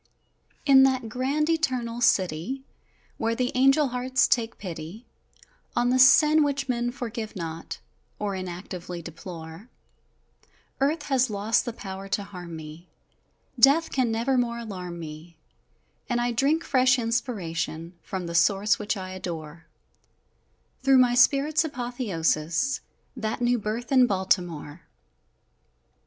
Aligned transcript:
In 0.65 0.81
that 0.81 1.09
grand, 1.09 1.47
Eternal 1.47 2.01
City, 2.01 2.63
Where 3.19 3.35
the 3.35 3.51
angel 3.53 3.89
hearts 3.89 4.27
take 4.27 4.57
pity 4.57 5.05
On 5.75 5.91
the 5.91 5.99
sin 5.99 6.43
which 6.43 6.67
men 6.67 6.89
forgive 6.89 7.35
not, 7.35 7.77
Or 8.17 8.33
inactively 8.33 9.03
deplore, 9.03 9.69
Earth 10.79 11.03
has 11.03 11.29
lost 11.29 11.65
the 11.65 11.71
power 11.73 12.07
to 12.07 12.23
harm 12.23 12.55
me! 12.55 12.89
Death 13.59 13.91
can 13.91 14.11
never 14.11 14.39
more 14.39 14.57
alarm 14.57 14.97
me, 14.99 15.37
And 16.09 16.19
I 16.19 16.31
drink 16.31 16.63
fresh 16.63 16.97
inspiration 16.97 17.93
From 18.01 18.25
the 18.25 18.33
Source 18.33 18.79
which 18.79 18.97
I 18.97 19.11
adore 19.11 19.67
Through 20.81 20.97
my 20.97 21.13
Spirit's 21.13 21.61
apothéosis 21.61 22.79
That 23.15 23.39
new 23.39 23.59
birth 23.59 23.91
in 23.91 24.07
Baltimore! 24.07 24.81